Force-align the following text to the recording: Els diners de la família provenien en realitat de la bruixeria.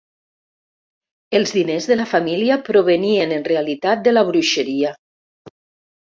Els 1.39 1.51
diners 1.57 1.87
de 1.91 1.97
la 1.99 2.07
família 2.13 2.57
provenien 2.69 3.35
en 3.35 3.45
realitat 3.49 4.01
de 4.07 4.15
la 4.15 4.23
bruixeria. 4.31 4.95